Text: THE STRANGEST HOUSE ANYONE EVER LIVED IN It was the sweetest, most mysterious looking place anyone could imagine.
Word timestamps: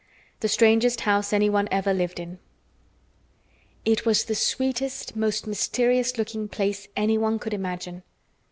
THE 0.39 0.47
STRANGEST 0.47 1.01
HOUSE 1.01 1.31
ANYONE 1.31 1.67
EVER 1.69 1.93
LIVED 1.93 2.19
IN 2.19 2.39
It 3.85 4.03
was 4.03 4.23
the 4.25 4.33
sweetest, 4.33 5.15
most 5.15 5.45
mysterious 5.45 6.17
looking 6.17 6.47
place 6.47 6.87
anyone 6.97 7.37
could 7.37 7.53
imagine. 7.53 8.01